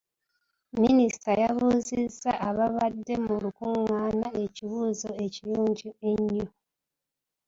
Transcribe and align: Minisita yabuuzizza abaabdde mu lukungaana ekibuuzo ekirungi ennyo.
Minisita 0.81 1.31
yabuuzizza 1.41 2.31
abaabdde 2.47 3.15
mu 3.25 3.33
lukungaana 3.43 4.27
ekibuuzo 4.43 5.09
ekirungi 5.25 5.87
ennyo. 6.09 6.47